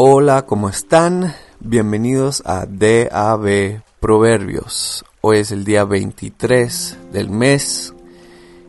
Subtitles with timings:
[0.00, 1.34] Hola, ¿cómo están?
[1.58, 5.04] Bienvenidos a DAB Proverbios.
[5.22, 7.94] Hoy es el día 23 del mes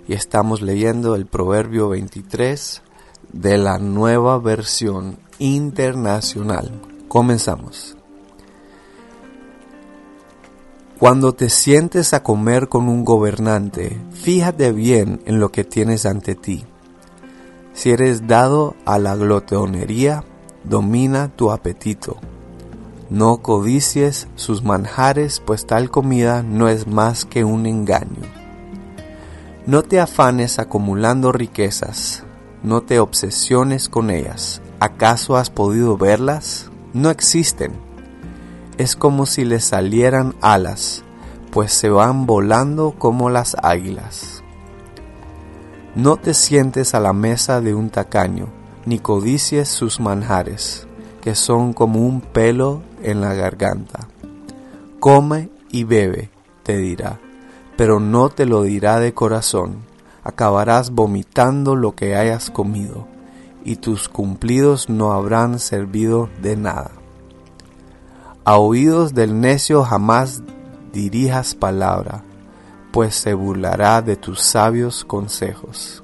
[0.07, 2.81] y estamos leyendo el Proverbio 23
[3.31, 6.71] de la nueva versión internacional.
[7.07, 7.95] Comenzamos.
[10.97, 16.33] Cuando te sientes a comer con un gobernante, fíjate bien en lo que tienes ante
[16.33, 16.65] ti.
[17.73, 20.23] Si eres dado a la glotonería,
[20.63, 22.17] domina tu apetito.
[23.09, 28.27] No codicies sus manjares, pues tal comida no es más que un engaño.
[29.65, 32.23] No te afanes acumulando riquezas,
[32.63, 34.61] no te obsesiones con ellas.
[34.79, 36.69] ¿Acaso has podido verlas?
[36.93, 37.89] No existen
[38.79, 41.03] es como si les salieran alas,
[41.51, 44.41] pues se van volando como las águilas.
[45.95, 48.47] No te sientes a la mesa de un tacaño,
[48.89, 50.87] ni codicies sus manjares,
[51.21, 54.07] que son como un pelo en la garganta.
[54.99, 56.31] Come y bebe,
[56.63, 57.19] te dirá,
[57.77, 59.75] pero no te lo dirá de corazón,
[60.23, 63.07] acabarás vomitando lo que hayas comido,
[63.63, 66.89] y tus cumplidos no habrán servido de nada.
[68.43, 70.41] A oídos del necio jamás
[70.91, 72.23] dirijas palabra,
[72.91, 76.03] pues se burlará de tus sabios consejos.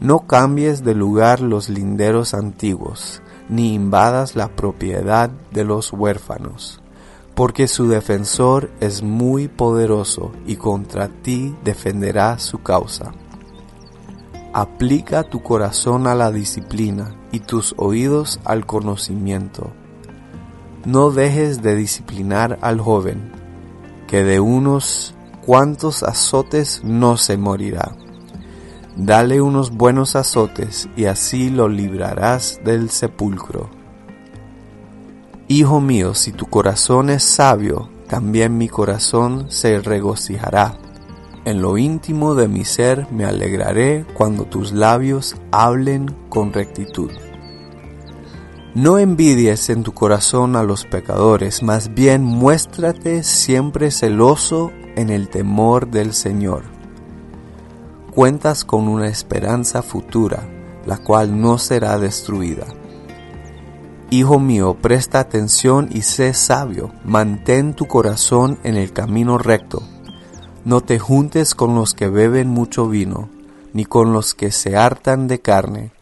[0.00, 6.80] No cambies de lugar los linderos antiguos, ni invadas la propiedad de los huérfanos,
[7.34, 13.12] porque su defensor es muy poderoso y contra ti defenderá su causa.
[14.52, 19.70] Aplica tu corazón a la disciplina y tus oídos al conocimiento
[20.84, 23.32] no dejes de disciplinar al joven,
[24.06, 27.94] que de unos cuantos azotes no se morirá.
[28.96, 33.70] Dale unos buenos azotes y así lo librarás del sepulcro.
[35.48, 40.78] Hijo mío, si tu corazón es sabio, también mi corazón se regocijará.
[41.44, 47.10] En lo íntimo de mi ser me alegraré cuando tus labios hablen con rectitud.
[48.74, 55.28] No envidies en tu corazón a los pecadores, más bien muéstrate siempre celoso en el
[55.28, 56.79] temor del Señor.
[58.14, 60.42] Cuentas con una esperanza futura,
[60.86, 62.66] la cual no será destruida.
[64.10, 69.82] Hijo mío, presta atención y sé sabio, mantén tu corazón en el camino recto.
[70.64, 73.28] No te juntes con los que beben mucho vino,
[73.72, 75.92] ni con los que se hartan de carne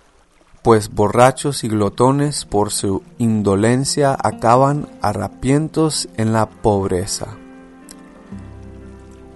[0.69, 7.29] pues borrachos y glotones por su indolencia acaban arrapientos en la pobreza.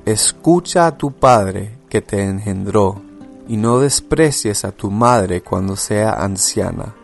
[0.05, 3.03] Escucha a tu Padre que te engendró,
[3.47, 6.95] y no desprecies a tu madre cuando sea anciana.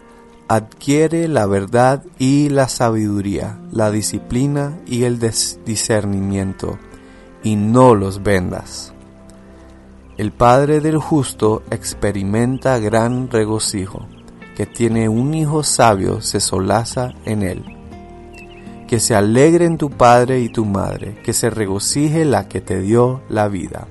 [0.49, 5.19] Adquiere la verdad y la sabiduría, la disciplina y el
[5.67, 6.79] discernimiento,
[7.43, 8.95] y no los vendas.
[10.17, 14.07] El Padre del justo experimenta gran regocijo
[14.57, 17.63] que tiene un hijo sabio se solaza en él.
[18.87, 23.21] Que se alegren tu padre y tu madre, que se regocije la que te dio
[23.29, 23.87] la vida.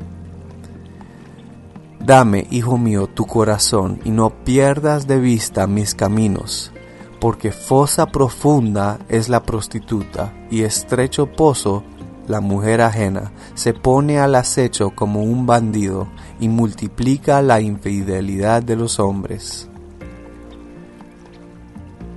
[2.07, 6.71] Dame, hijo mío, tu corazón y no pierdas de vista mis caminos,
[7.19, 11.83] porque fosa profunda es la prostituta y estrecho pozo
[12.25, 16.07] la mujer ajena, se pone al acecho como un bandido
[16.39, 19.67] y multiplica la infidelidad de los hombres.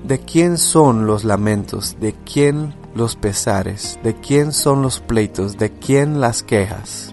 [0.05, 1.97] ¿De quién son los lamentos?
[1.99, 3.99] ¿De quién los pesares?
[4.05, 5.59] ¿De quién son los pleitos?
[5.59, 7.12] ¿De quién las quejas?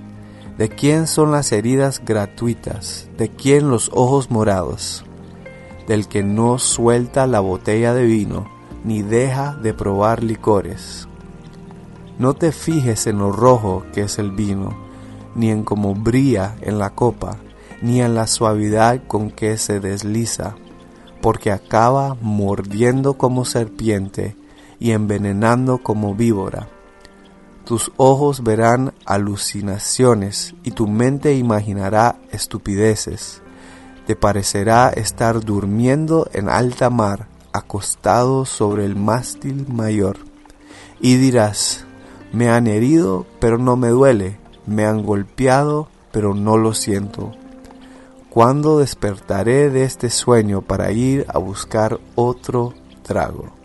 [0.57, 3.09] ¿De quién son las heridas gratuitas?
[3.17, 5.05] ¿De quién los ojos morados?
[5.87, 8.47] Del que no suelta la botella de vino,
[8.83, 11.07] ni deja de probar licores.
[12.17, 14.75] No te fijes en lo rojo que es el vino,
[15.35, 17.37] ni en cómo brilla en la copa,
[17.81, 20.55] ni en la suavidad con que se desliza
[21.21, 24.35] porque acaba mordiendo como serpiente
[24.79, 26.69] y envenenando como víbora.
[27.67, 33.41] Tus ojos verán alucinaciones y tu mente imaginará estupideces.
[34.05, 40.17] Te parecerá estar durmiendo en alta mar, acostado sobre el mástil mayor.
[41.01, 41.85] Y dirás,
[42.31, 47.33] me han herido, pero no me duele, me han golpeado, pero no lo siento
[48.37, 53.56] ¿Cuándo despertaré de este sueño para ir a buscar otro trago?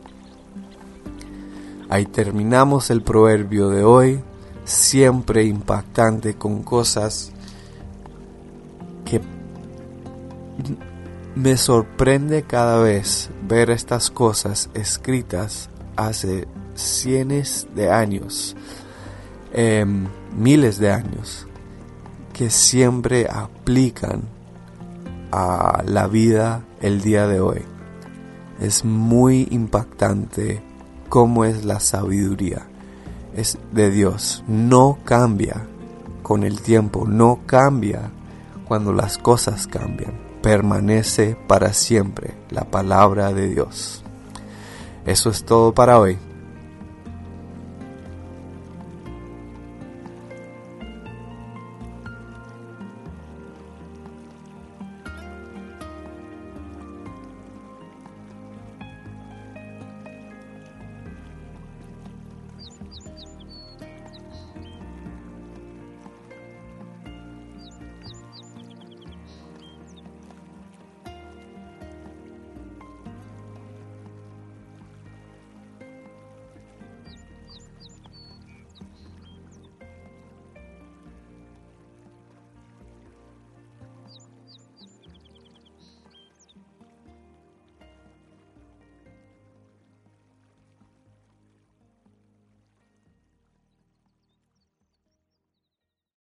[1.93, 4.25] Ahí terminamos el proverbio de hoy,
[4.65, 7.33] siempre impactante con cosas
[9.05, 9.21] que
[11.35, 18.57] me sorprende cada vez ver estas cosas escritas hace cientos de años,
[19.53, 21.47] em, miles de años,
[22.33, 24.23] que siempre aplican
[25.31, 27.61] a la vida el día de hoy.
[28.63, 30.72] Es muy impactante
[31.13, 32.63] cómo es la sabiduría.
[33.37, 34.43] Es de Dios.
[34.49, 35.67] No cambia
[36.23, 38.11] con el tiempo, no cambia
[38.67, 40.15] cuando las cosas cambian.
[40.41, 44.03] Permanece para siempre la palabra de Dios.
[45.05, 46.17] Eso es todo para hoy.